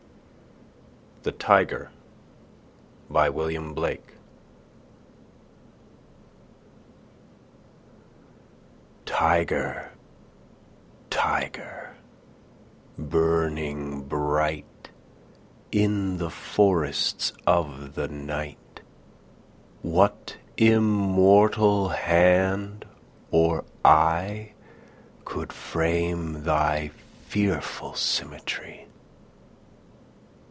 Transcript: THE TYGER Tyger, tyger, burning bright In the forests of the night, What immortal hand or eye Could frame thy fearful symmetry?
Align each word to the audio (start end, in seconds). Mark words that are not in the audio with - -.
THE 1.23 1.31
TYGER 1.33 1.91
Tyger, 9.05 9.89
tyger, 11.11 11.93
burning 12.97 14.01
bright 14.07 14.89
In 15.71 16.17
the 16.17 16.31
forests 16.31 17.33
of 17.45 17.93
the 17.93 18.07
night, 18.07 18.81
What 19.83 20.37
immortal 20.57 21.89
hand 21.89 22.85
or 23.29 23.63
eye 23.85 24.53
Could 25.23 25.53
frame 25.53 26.45
thy 26.45 26.89
fearful 27.27 27.93
symmetry? 27.93 28.87